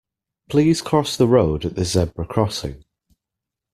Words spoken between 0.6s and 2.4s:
cross the road at the zebra